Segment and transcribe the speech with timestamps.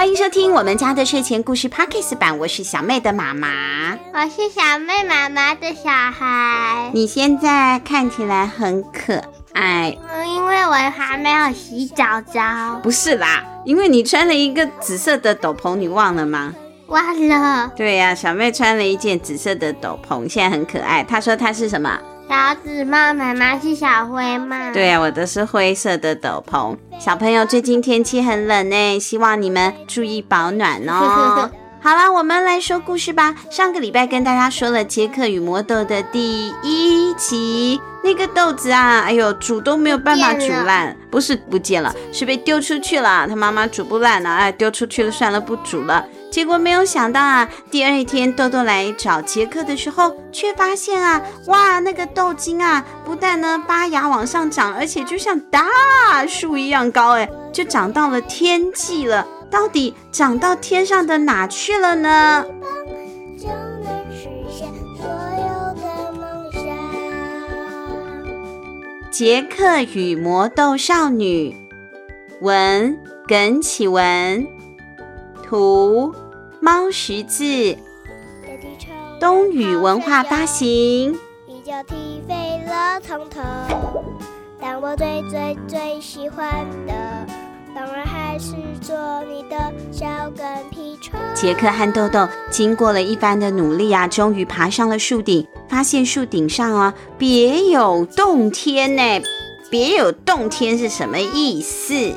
[0.00, 6.90] 欢迎收听我们家的睡前故事 Podcast 版，我是小妹的妈妈，我是小妹妈妈的小孩。
[6.94, 9.22] 你现在看起来很可
[9.52, 12.80] 爱，嗯，因为我还没有洗澡澡。
[12.82, 16.54] 不是啦，因为你穿了一个紫色的斗篷，你忘了吗？
[16.86, 17.70] 忘了。
[17.76, 21.04] 对呀，小妹穿了一件紫色的斗篷，现在很可爱。
[21.04, 22.00] 她说她是什么？
[22.30, 24.56] 小紫帽，妈妈是小灰帽。
[24.72, 26.76] 对啊，我的是灰色的斗篷。
[26.96, 31.50] 小朋友，最近天气很冷呢，希望你们注意保暖哦。
[31.82, 33.34] 好啦，我们来说故事吧。
[33.50, 43.26] 上个礼拜跟大家说了杰克与魔豆的第一集，那个豆子啊，哎呦，煮都没有办法煮烂，不是不见了，是被丢出去了。
[43.26, 46.06] 他妈妈煮不烂了，哎，丢出去了，算了，不煮了。
[46.30, 59.26] 结果没有想到啊，第二天豆豆来找杰克的时候，却发现啊，哇，那个豆茎啊，不但呢发芽往上长，而且就像大树一样高，哎，就长到了天际了。
[59.50, 62.46] 到底长到天上的哪去了呢？
[69.10, 71.56] 杰克与魔豆少女，
[72.40, 74.46] 文耿启文。
[75.42, 76.14] 图
[76.60, 77.76] 猫识字，
[79.18, 81.18] 东雨文化发行。
[81.46, 83.40] 你就踢飞了从头，
[84.60, 86.92] 但我最最最喜欢的，
[87.74, 88.52] 当然还是
[88.82, 88.94] 做
[89.24, 91.18] 你的小跟屁虫。
[91.34, 99.02] 杰克和豆豆经过了一番的努力啊，终于爬上了树顶，发现树顶上啊别有洞天呢。
[99.70, 102.12] 别有洞天是什么意思？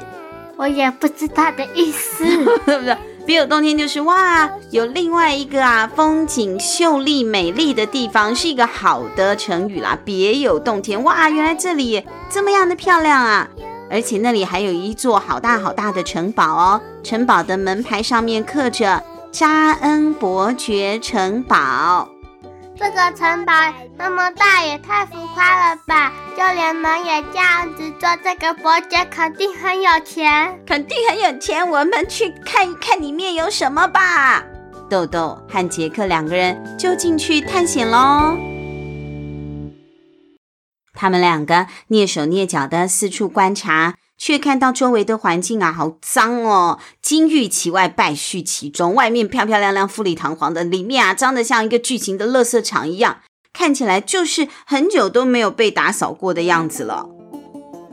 [0.57, 2.25] 我也不知道的意思，
[2.65, 2.97] 对 不对？
[3.25, 9.97] 别有洞天就是哇，有另外一个啊，风景秀丽美丽的地方，是一个好的成语啦。
[10.03, 13.47] 别有洞天，哇，原来这里这么样的漂亮啊！
[13.89, 19.01] 而且那里还有一座好大好大的城堡哦，城堡的门牌上面刻着
[19.31, 22.09] “扎恩伯爵城堡”。
[22.75, 23.53] 这个城堡
[23.97, 26.11] 那么大，也太浮夸了吧！
[26.35, 31.69] 就连门也这样子做，这个伯爵肯定很有钱，肯定很有钱。
[31.69, 34.43] 我们去看一看里面有什么吧。
[34.89, 38.37] 豆豆和杰克两个人就进去探险喽。
[40.93, 43.95] 他们两个蹑手蹑脚的四处观察。
[44.17, 46.79] 却看到周围的环境啊，好脏哦！
[47.01, 48.93] 金玉其外，败絮其中。
[48.93, 53.21] 外面漂漂亮亮、富丽堂皇的，里面啊，脏得像一个巨型的垃圾场一样，
[53.51, 57.22] 看起来就是很久都没有被打扫过的样子了。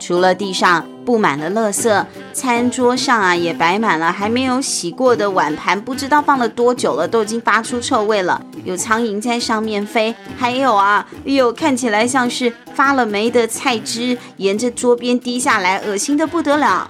[0.01, 8.41] 除了地上布满了垃圾，餐桌上啊也摆满了还没有洗过的碗盘，不知道放了多久了，都已经发出臭味了。
[8.65, 16.89] 有苍蝇在上面飞，还有啊，哎呦，看起来像是发了霉的菜汁沿着桌边滴下来，恶心的不得了。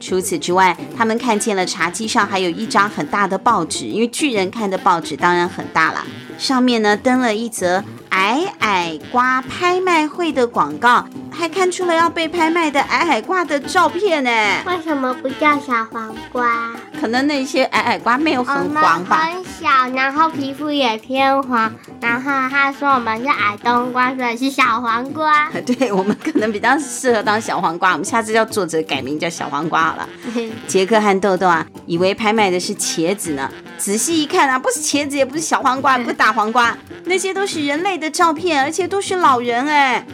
[0.00, 6.04] 除此之外，他们看见了茶几上还有一张很大的报纸，因为巨人看的报纸当然很大了，
[6.36, 7.84] 上面呢登了一则。
[8.10, 14.30] 矮矮瓜拍卖会的广告，还看出了要被拍卖的矮矮瓜的照片呢。
[14.66, 16.72] 为什么不叫小黄瓜？
[17.00, 19.28] 可能那些矮矮瓜没有很黄吧。
[19.32, 21.72] 很小，然后皮肤也偏黄。
[22.00, 25.50] 然后他说我们是矮冬瓜，所以是小黄瓜。
[25.64, 27.92] 对，我们可能比较适合当小黄瓜。
[27.92, 30.08] 我们下次叫作者改名叫小黄瓜好了。
[30.66, 33.50] 杰克和豆豆啊，以为拍卖的是茄子呢。
[33.78, 40.04] 仔细一看啊，不是茄子，也不是小黄瓜，也不是大黄瓜，那些都是人类的照片，而且都是老人哎。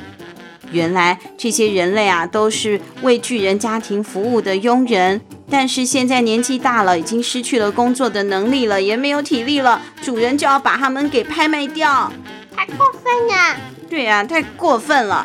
[0.73, 12.13] 原来这些人类啊，都是为巨人家庭服务的佣人，但是现在年纪大了，已经失去了工作的能力了，也没有体力了，主人就要把他们给拍卖掉，
[12.55, 13.57] 太过分了。
[13.89, 15.25] 对呀，太过分了。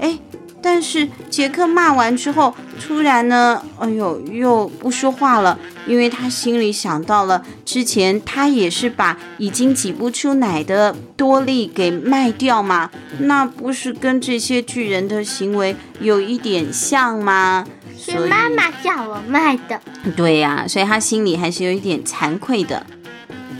[0.00, 0.16] 哎。
[0.62, 17.66] 但是杰克骂完之后，突然呢，哎呦，又不说话了，因为他心里想到了之前他也是把已经挤不出奶的多利给卖掉嘛，那不是跟这些巨人的行为有一点像吗？
[17.98, 19.80] 是妈妈叫我卖的。
[20.16, 22.86] 对呀，所以他心里还是有一点惭愧的。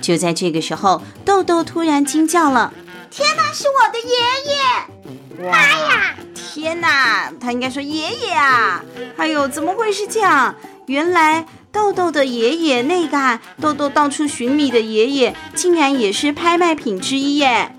[0.00, 2.72] 就在这个时候，豆豆突然惊叫了
[3.08, 5.50] ：“天哪，是我的爷爷！
[5.52, 6.16] 妈呀！”
[6.54, 8.84] 天哪，他应该说爷爷啊！
[9.16, 10.54] 哎呦，怎么会是这样？
[10.84, 17.74] 原来豆豆的爷爷，那个啊，豆豆到处寻觅的爷爷，竟然也是拍卖品之一耶！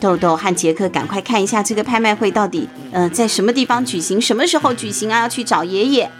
[0.00, 5.20] 豆豆和杰克赶快看一下这个拍卖会到底，呃，在什么地方举行，什么时候举行啊？
[5.20, 6.10] 要去找爷爷。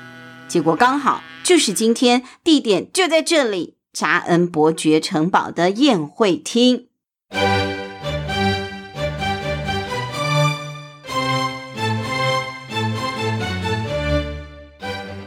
[0.47, 6.89] 结果刚好就是今天，地点就在这里——扎恩伯爵城堡的宴会厅。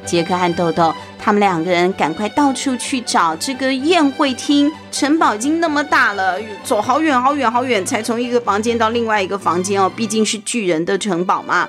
[0.05, 4.71] 杰克和豆豆他们两个人赶快到处去找这个宴会厅。
[4.91, 9.91] 城堡已经那么大了，走好远好远好远，才从一个房间到另外一个房间哦。
[9.93, 11.67] 毕竟是巨人的城堡嘛。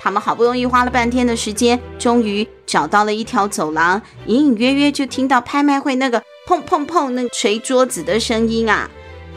[0.00, 8.88] 他们好不容易花了半天的时间，终于找到了一条走廊，隐隐约约就听到拍卖会那个砰砰砰那捶桌子的声音啊！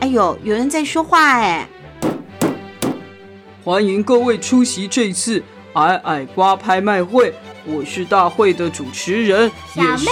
[0.02, 1.68] 哎呦，有人在说话哎！
[3.64, 5.44] 欢迎各位出席这次
[5.74, 7.34] 矮矮瓜拍卖会。
[7.66, 10.08] 我是大会的主持人，也是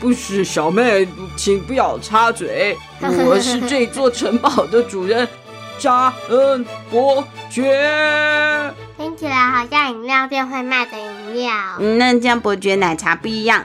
[0.00, 1.06] 不是小妹，
[1.36, 2.76] 请不要插嘴。
[3.00, 5.26] 我是这座城堡的主人，
[5.78, 8.74] 扎恩伯爵。
[8.96, 11.52] 听起来好像饮料店会卖的饮料。
[11.78, 13.64] 嗯，那这样伯爵奶茶不一样。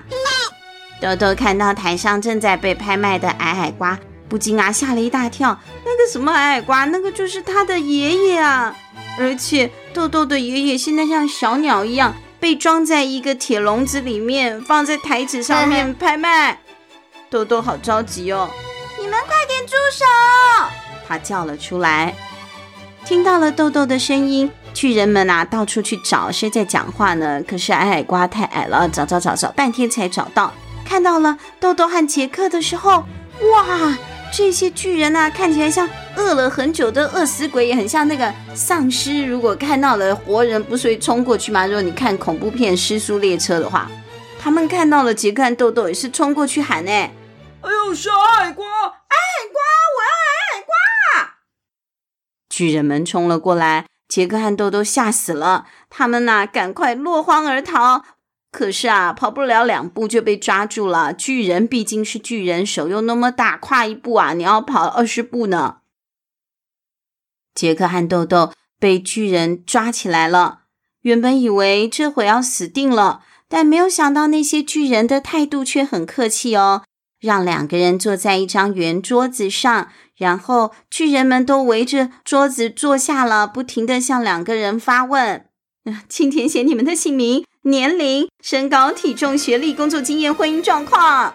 [1.01, 5.59] 豆豆看到台上正在被拍卖的矮矮瓜，不禁啊吓了一大跳。
[5.83, 8.73] 那个什么矮矮瓜，那个就是他的爷爷啊！
[9.19, 12.15] 而且豆豆的爷爷现在像小鸟一样。
[12.43, 16.59] 被装在一个铁笼子里面，放在台子上面拍卖。
[17.29, 18.49] 豆豆好着急哦！
[18.99, 20.03] 你们快点住手！
[21.07, 22.13] 他叫了出来。
[23.05, 27.41] 听到了豆豆的声音，巨人们啊到处去找，谁在讲话呢？
[27.47, 30.51] 可是矮矮瓜太矮了，找找找找半天才找到。
[30.83, 33.05] 看到了豆豆和杰克的时候，
[33.53, 33.97] 哇！
[34.33, 39.25] 这些巨人啊，看起来像饿了很久的饿死鬼，也很像那个丧尸。
[39.25, 41.65] 如果看到了活人，不是会冲过去吗？
[41.65, 43.89] 如果你看恐怖片《尸速列车》的话，
[44.39, 47.13] 他们看到了杰克和豆豆，也是冲过去喊：“哎，
[47.61, 48.15] 哎呦，是矮
[48.45, 49.61] 矮瓜，矮矮瓜，
[49.95, 51.33] 我要矮矮瓜！”
[52.49, 58.03] 巨人们冲了过来，杰克和豆豆吓死了，他们呐，赶快落荒而逃。
[58.51, 61.11] 可是啊，跑不了两步就被抓住了。
[61.11, 65.77] 巨人毕竟是巨人，手又那么大，跨一步啊，你要跑二十步呢。
[67.55, 70.59] 杰克和豆豆被巨人抓起来了。
[71.01, 76.83] 原本以为这回要死定了，但没有想到那些巨人的态度却很客气哦，
[77.19, 85.45] 让两个人坐在一张圆桌子上，然后巨人们都围着桌子坐下了，不停地向两个人发问。
[86.07, 91.33] 请填写你们的姓名、年龄、身高、体重、学历、工作经验、婚姻状况。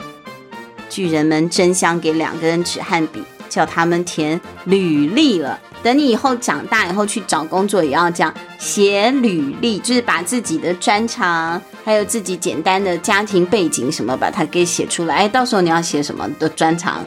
[0.88, 5.60] 巨人们争相给两个人纸和笔，叫他们填履历了。
[5.82, 15.14] 等你以后长大以后去找工作，也要这样写履历，就是把自己的专长，还有自己简单的家庭背景什么，把它给写出来。
[15.16, 17.04] 哎，到时候你要写什么的专长？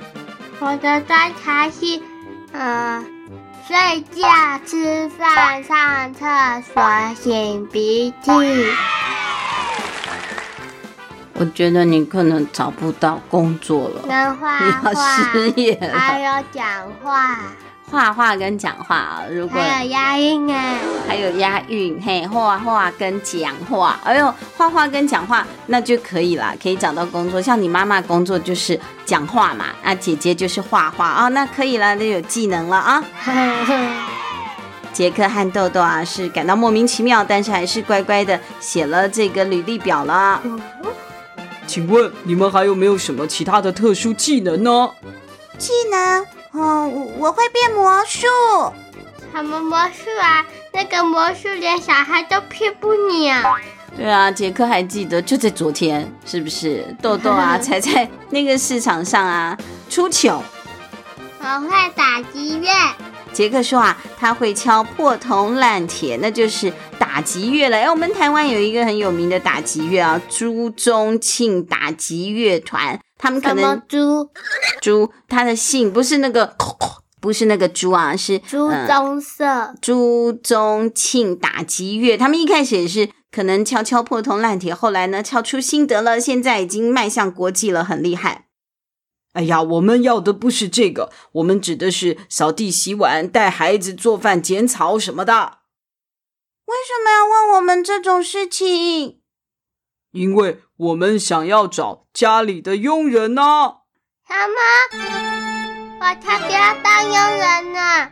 [0.60, 1.98] 我的专长是，
[2.54, 3.06] 嗯、呃。
[3.68, 4.28] 睡觉、
[4.66, 6.26] 吃饭、上厕
[6.74, 6.84] 所、
[7.24, 8.32] 擤鼻涕。
[11.36, 16.66] 我觉得你可能找不到工作了， 你要失业了，还有讲
[17.02, 17.40] 话。
[17.92, 27.42] 画画跟讲话啊，如果还有押韵哎，还有押韵嘿，画画跟讲话，哎呦，画画跟讲话那就可以啦，可以找到工作。
[27.42, 33.04] 像你妈妈工作就是讲话嘛，那，姐姐就是画画啊，那可以了，那有技能了啊。
[34.94, 40.42] 杰克和豆豆啊是感到莫名其妙，但是还是乖乖的写了这个履历表了。
[41.68, 44.90] 请问你们还有没有什么其他的特殊技能呢？
[45.58, 46.41] 技能。
[46.52, 48.28] 哦，我会变魔术。
[49.34, 50.46] 什么魔术啊？
[50.74, 53.56] 那个魔术连小孩都骗不了。
[53.96, 56.96] 对啊，杰克还记得，就在昨天，是不是？
[57.02, 59.58] 豆豆啊， 才在那个市场上啊
[59.90, 60.44] 出糗。
[61.40, 62.70] 我会打击乐。
[63.34, 67.78] 杰克说啊，他会敲破铜烂铁，那就是打击乐了。
[67.78, 73.00] 哎，我们台湾有一个很有名的打击乐啊，朱宗庆打击乐团。
[73.22, 74.32] 他们可能猪
[74.82, 76.56] 猪，他的姓不是那个，
[77.22, 82.18] 不是那个猪啊，是朱宗社、呃、朱宗庆打击乐。
[82.18, 88.48] 他们一开始也是可能敲敲破铜烂铁，后来呢敲出心得了，现在已经迈向国际了，很厉害。
[89.34, 95.60] 哎呀，我们要的不是这个，我们指的是扫地、洗碗、带孩子、做饭、剪草什么的。
[96.66, 99.20] 为什么要问我们这种事情？
[100.12, 103.44] 因为我们想要找家里的佣人呢。
[104.28, 106.00] 什么？
[106.00, 108.12] 我才不要当佣人呢！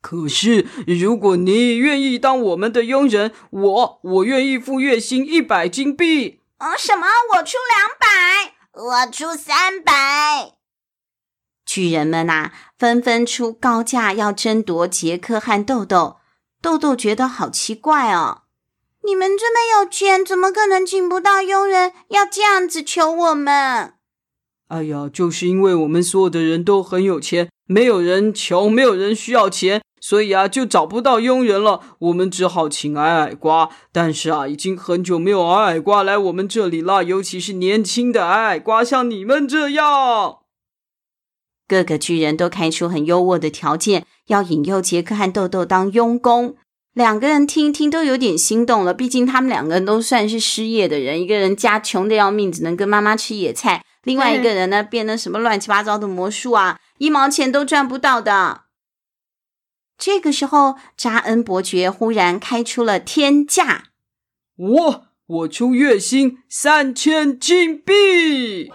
[0.00, 6.42] 可是，如果你愿意当我们的佣人，我我愿意付月薪一百金币。
[6.60, 7.08] 哦，什么？
[7.34, 10.52] 我出两百，我出三百。
[11.64, 16.18] 巨人们呐，纷纷出高价要争夺杰克和豆豆。
[16.62, 18.42] 豆豆觉得好奇怪哦。
[19.06, 21.92] 你们这么有钱，怎么可能请不到佣人？
[22.08, 23.94] 要这样子求我们？
[24.66, 31.96] 哎呀，就是因为我们所有的人都很有钱，没有人穷，没有人需要钱，所以啊，就找不到佣人了。
[32.00, 33.70] 我们只好请矮矮瓜。
[33.92, 40.38] 但是啊，已经很久没有矮矮瓜来我们这里了，尤其是年轻的矮矮瓜，像你们这样。
[41.68, 46.56] 各个巨人都开出很优渥的条件，要引诱杰克和豆豆当佣工。
[46.96, 58.62] 两个人听一听都有点心动了，毕竟他们两个人都算是失业的人，一个人家穷的要命，只能跟妈妈吃野菜；另外一个人呢，变得什么乱七八糟的魔术啊，一毛钱都赚不到的。
[59.98, 63.88] 这个时候，扎恩伯爵忽然开出了天价，
[64.56, 68.72] 我我出月薪三千金币！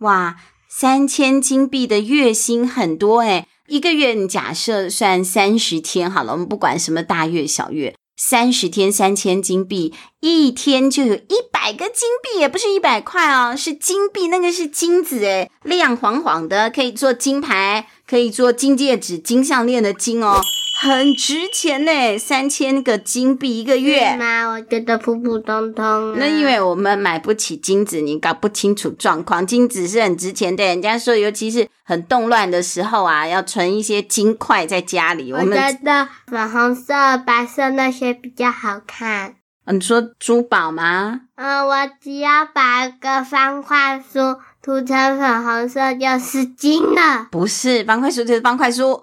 [0.00, 0.36] 哇，
[0.68, 7.94] 三千金币的月薪很多诶，一个月你假设算三十天好了，我们不管什么大月小月。
[8.16, 20.42] 三十天三千金币，一天就有一百个金币，也不是一百块哦，是金币，那个是金子诶，亮晃晃的，可以做金牌，可以做金戒指、金项链的金哦。
[20.82, 24.16] 很值钱呢，三千个金币一个月。
[24.16, 26.14] 妈，我觉得普普通通啊。
[26.16, 29.46] 那因为我们买不起金子，你搞不清楚状况。
[29.46, 35.30] 金子是很值钱的，人家说，尤其是很动乱的时候啊，要存一些金块在家里。
[35.34, 39.34] 我觉得粉红色、白色那些比较好看。
[39.66, 41.20] 你说珠宝吗？
[41.34, 47.28] 嗯，我只要把一个方块书涂成粉红色就是金了。
[47.30, 49.02] 不是，方块书就是方块书。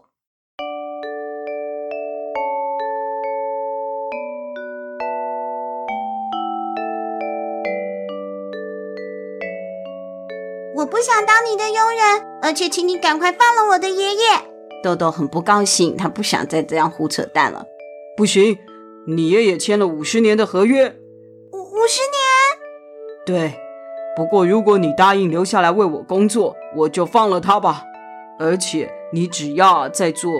[10.78, 14.22] 我不想当你的佣人，而且请你赶快放了我的爷爷。
[14.84, 17.66] 豆豆很不高兴，他不想再这样胡扯淡了。
[18.16, 18.60] 不行，
[19.08, 20.96] 你爷爷签了五十年的合约。
[21.52, 23.26] 五五十年？
[23.26, 23.54] 对。
[24.16, 27.84] 不过如果你答应留下来为我工作，我就放了他吧。
[28.38, 30.32] 而且你只要再做，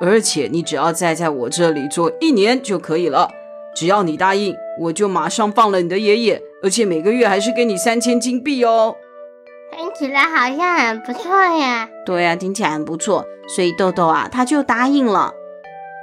[0.00, 3.30] 而且你只要再在我这里做一年就可以了。
[3.76, 8.96] 只要你答应，我就马上放了你的爷爷，而且每个月还是给你三千金币哦。
[9.76, 11.88] 听起来好像很不错呀。
[12.06, 15.32] 对呀，听起来很不错，所以豆豆啊，他就答应了。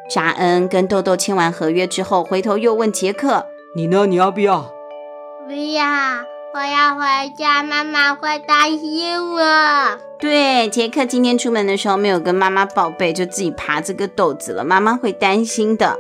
[0.10, 4.06] 扎恩跟豆豆签完合约之后，回头又问杰克：“你呢？
[4.06, 4.74] 你要不要
[5.48, 5.86] ？”“不要，
[6.54, 9.42] 我要回家，妈妈会担心我。”
[10.20, 15.98] 对，杰克今天出门的时候没有跟妈妈报备，就自己爬这个豆子了，妈妈会担心的。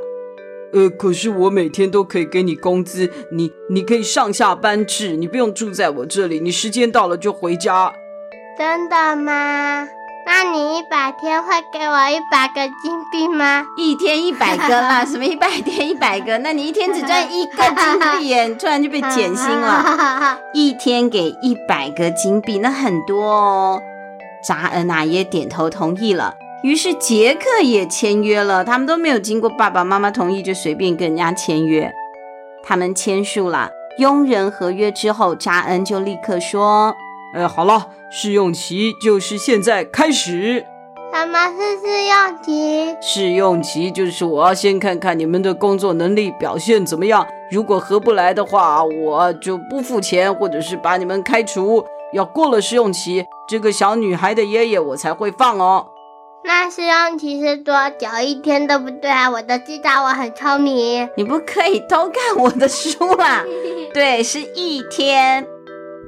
[0.73, 7.93] 呃，可是我每天都可以给你工资，你你可以上下班制，你不用住在我这里，你时间到了就回家。
[8.57, 9.87] 真的吗？
[10.23, 13.65] 那你一百天会给我一百个金币吗？
[13.75, 16.37] 一天一百个啦， 什么一百天一百个？
[16.37, 20.39] 那你一天只赚一个金币耶，你突然就被减薪了。
[20.53, 23.81] 一天给一百个金币，那很多哦。
[24.47, 26.35] 扎恩啊也点头同意了。
[26.63, 31.91] 于是杰克也签约了，他们都没有经过爸爸妈妈同意就随便跟人家签约。
[32.63, 36.95] 他们签署了佣人合约之后，扎恩就立刻说
[37.33, 40.65] ：“哎，好了，试用期就是现在开始。”
[41.13, 42.95] 什么是试用期？
[43.01, 51.83] 试用期就是我要先看看你们的工作能力表现怎么样，如果合不来的话，我就不付钱，或者是把你们开除。
[52.13, 55.87] 要过了试用期，这个小女孩的爷爷我才会放哦。
[56.43, 58.07] 那试用期是多久？
[58.23, 59.29] 一天对不对啊？
[59.29, 61.07] 我都知道，我很聪明。
[61.15, 63.43] 你不可以偷看我的书啊！
[63.93, 65.45] 对，是一天。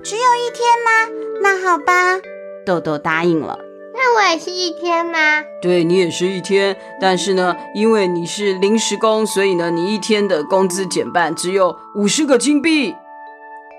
[0.04, 1.40] 只有一天吗？
[1.42, 2.20] 那好吧。
[2.66, 3.60] 豆豆答应了。
[3.94, 5.44] 那我也是一天吗？
[5.62, 12.96] 对，你也是一天，但是呢，因为你是临时工，所以呢，你一天的工资减半，只有五十个金币。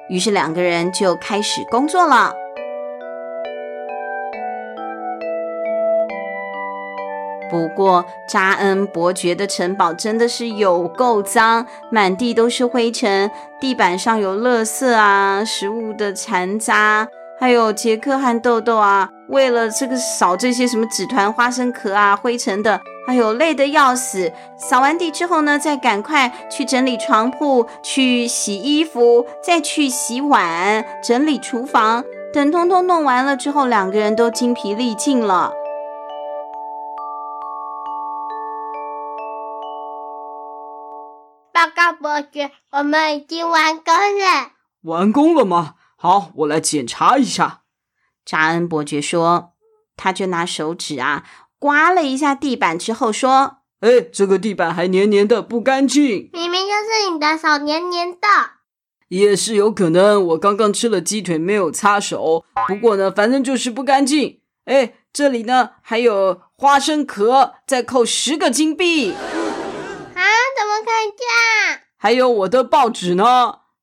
[0.08, 2.32] 于是两个人就开始工作了。
[7.50, 17.06] 不过，扎恩伯爵的城堡真的是有够脏，满地都是灰尘，地板上有垃圾啊，食物的残渣，
[17.38, 24.32] 还有杰克和豆豆啊，为了这个扫这些什么纸团、花生壳啊、灰尘的，还有累得要死。
[24.56, 32.02] 扫完地之后呢，再赶快去整理床铺，去洗衣服，再去洗碗，整理厨房。
[32.32, 35.52] 等通通弄完了之后，两个人都精疲力尽了。
[42.04, 44.50] 伯爵，我们已经完工了。
[44.82, 45.76] 完工了吗？
[45.96, 47.62] 好，我来检查一下。
[48.26, 49.54] 查恩伯爵说，
[49.96, 51.24] 他就拿手指啊
[51.58, 56.28] 刮了一下地板之后说：“哎，这个地板还黏黏的，不干净。
[56.34, 58.28] 明明就是你的手黏黏的。
[59.08, 62.44] 也是有可能，我刚刚吃了鸡腿，没有擦手。
[62.68, 64.42] 不过呢，反正就是不干净。
[64.66, 69.14] 哎，这里呢还有花生壳，再扣十个金币。
[69.14, 70.20] 啊？
[70.54, 71.24] 怎么可以这
[71.72, 71.80] 样？
[71.96, 73.24] 还有我的报纸呢？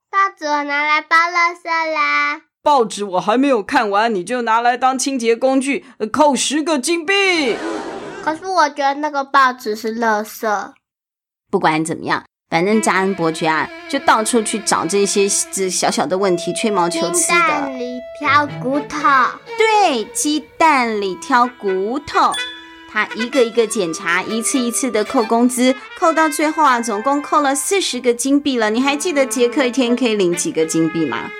[0.09, 2.41] 报纸我拿来包垃圾啦。
[2.61, 7.57] 报纸我还没有看完，你就拿来当清洁工具，扣十个金币。
[8.23, 10.71] 可是我觉得那个报纸是垃圾。
[11.49, 12.23] 不管怎么样。
[12.49, 17.33] 反正扎恩伯爵啊，就到处去找这些这小小的问题，吹毛求疵的。
[17.33, 18.99] 鸡蛋里挑骨头。
[19.57, 22.33] 对，鸡蛋里挑骨头。
[22.93, 28.69] 他一个一个检查，一次一次的扣工资，扣到最后啊，总共扣了四十个金币了。
[28.69, 31.31] 你还记得杰克一天可以领几个金币吗？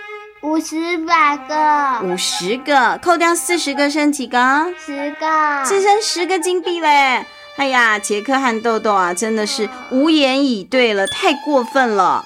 [0.42, 2.08] 五十百个。
[2.08, 4.74] 五十个，扣掉四十个，剩几个？
[4.86, 5.66] 十个。
[5.66, 7.26] 只剩十个金币嘞。
[7.58, 12.24] 哎呀，杰克和豆豆啊，真的是无言以对了，太过分了！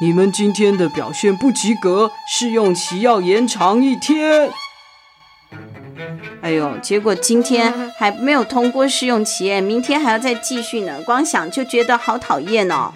[0.00, 4.52] 你们今天的表现不及格，试用期要延长一天。
[6.40, 12.92] 哎呦，结果今天还没有通过试用期，明天还要再继续呢，光想就觉得好讨厌哦。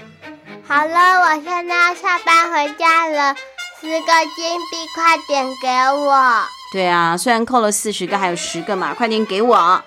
[0.67, 3.35] 好了，我现在要下班回家了，
[3.81, 6.45] 十个金币，快点给我。
[6.73, 9.83] 对啊，虽然扣了四十个，还有十个嘛，快点给我。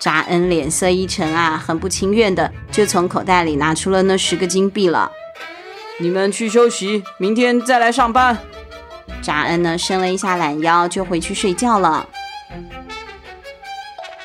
[0.00, 5.12] 扎恩脸色一沉啊，很不情愿的就从口袋里拿出了那十个金币了。
[6.00, 8.36] 你们去休息，明天再来上班。
[9.22, 12.08] 扎恩呢，伸了一下懒腰，就回去睡觉了。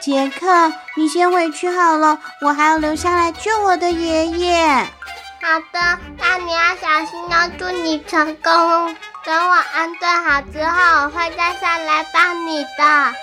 [0.08, 4.66] 杰克，你先回去好了，我还要留下来救我的爷爷。
[4.66, 8.96] 好的，那你要小心哦，祝你成功。
[9.26, 13.14] 等我安顿好之后，我会再上来帮你的。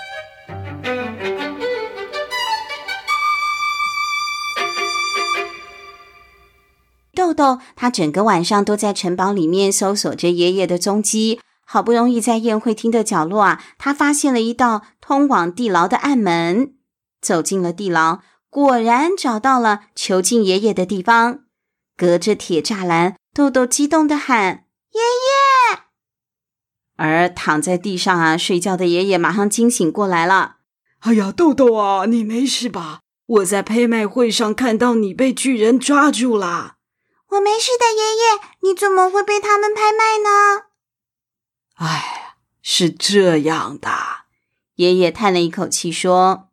[7.15, 11.41] 豆豆，他整个晚上都在城堡里面搜索着爷爷的踪迹。
[11.65, 16.75] 好不容易在宴会厅的角落啊，他发现了一道通往地牢的暗门。
[17.21, 21.39] 走进了地牢，果然找到了囚禁爷爷的地方。
[21.97, 25.79] 隔着铁栅栏，豆豆激动地喊：“爷爷！”
[26.97, 30.57] 而躺在地上啊睡觉的爷爷马上惊醒过来了。
[31.01, 32.99] “哎呀，豆豆啊，你没事吧？
[33.25, 36.75] 我在拍卖会上看到你被巨人抓住了。”
[37.31, 40.67] 我没事的，爷爷，你怎么会被他们拍卖呢？
[41.75, 43.89] 哎，是这样的，
[44.75, 46.49] 爷爷叹了一口气说：“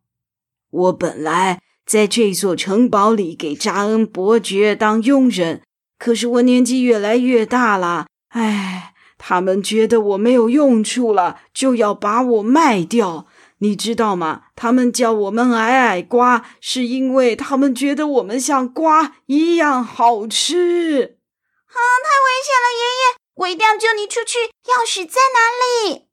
[0.71, 5.63] 我本来在这座城堡里给扎恩伯爵当佣人，
[5.99, 13.27] 可是我年纪越来越大了，哎，他们觉得我没有用处了，就要把我卖掉。”
[13.63, 14.47] 你知道吗？
[14.57, 21.19] 他们叫我们矮矮瓜，是因为他们觉得我们像瓜一样好吃。
[21.67, 24.39] 啊，太危险了，爷爷，我一定要救你出去。
[24.67, 26.07] 钥匙在哪里？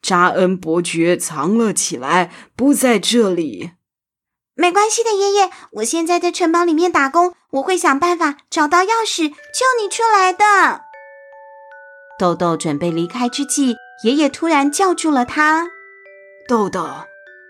[0.00, 3.72] 扎恩伯爵藏了起来，不在这里。
[4.54, 10.82] 没关系的，爷爷，我现在在城堡里面打工，我会想办法找到钥匙，救你出来的。
[12.18, 15.70] 豆豆准备离开之际，爷爷突然叫住了他。
[16.48, 16.86] 豆豆，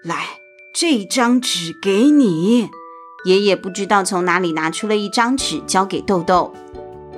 [0.04, 0.38] 来，
[0.74, 2.70] 这张纸给你。
[3.24, 6.54] 爷爷不知道从哪里拿出了一张纸，交给豆豆。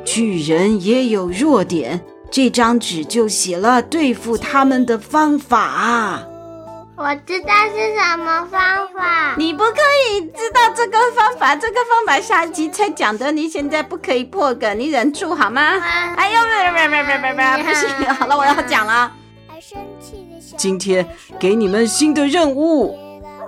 [0.05, 6.23] 巨人也有弱点，这张纸就写了对付他们的方法。
[6.97, 8.61] 我知道是什么方
[8.95, 9.35] 法。
[9.37, 15.61] 你不可以知道这个方法，这个方法下一集才讲的，你现在不可以破梗，你忍住好吗？
[15.61, 19.11] 啊、哎呦，别别别别别别，不行，好了，我要讲了。
[20.57, 21.05] 今天
[21.41, 22.97] 给你们新的任务。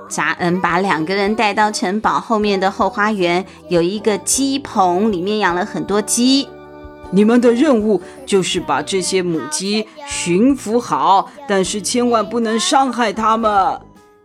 [0.09, 6.49] 扎恩把两个人带到城堡后面的后花园，有一个鸡棚，里面养了很多鸡。
[7.11, 13.81] 你们的任务就是把这些母鸡驯服好，但是千万不能伤害它们。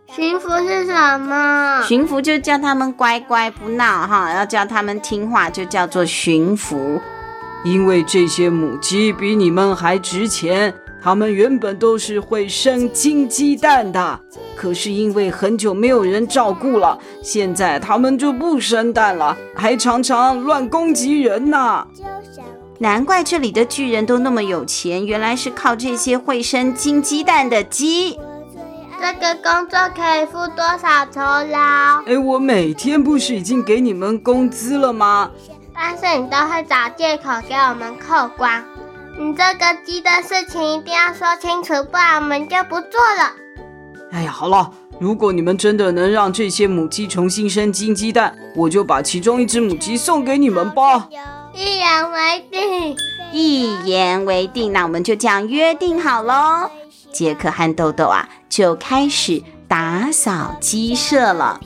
[0.08, 1.82] 驯服是什么？
[1.86, 7.00] 驯服就叫他们乖乖不闹哈，要叫他们听话就叫做驯服。
[7.64, 10.74] 因为这些母鸡比你们还值钱。
[11.02, 14.20] 他们原本都是会生金鸡蛋的，
[14.54, 21.84] 可是因为很久没有人照顾了，现在他们就不生蛋了，还常常乱攻击人呢。
[22.78, 28.18] 难怪这里的巨人都那么有钱，原来是靠这些会生金鸡蛋的鸡。
[29.00, 32.02] 这个工作可以付多少酬劳？
[32.06, 35.32] 哎，我每天不是已经给你们工资了吗？
[35.74, 38.62] 但是你都会找借口给我们扣光。
[39.18, 43.32] 你这个鸡的事情一定要说清楚，不然我们就不做了。
[44.10, 51.08] 哎呀，好了，如果你们真的能让这些母鸡重新生金鸡蛋，我就把其中一只母鸡送给你们吧。
[51.54, 52.96] 一言为定，
[53.32, 56.70] 一言为定，那我们就这样约定好喽。
[57.12, 61.60] 杰克和豆豆啊，就开始打扫鸡舍了。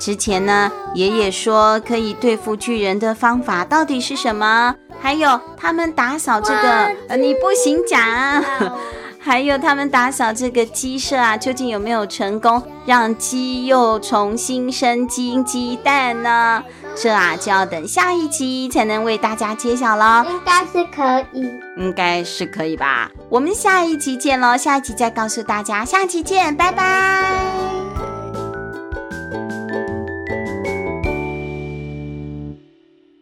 [0.00, 4.74] 之前呢，爷爷说可以对付巨人的方法到底是什么？
[5.00, 6.68] 还有他们打扫这个，
[7.08, 8.00] 呃，你不行讲。
[9.22, 16.64] 还有他们打扫这个鸡舍啊，究竟有没有成功让鸡又重新生金鸡蛋呢？
[16.96, 20.24] 这啊就要等下一集才能为大家揭晓喽。
[20.26, 21.42] 应该是可以，
[21.76, 23.10] 应该是可以吧？
[23.28, 25.84] 我们下一集见喽，下一集再告诉大家。
[25.84, 27.29] 下期见，拜拜。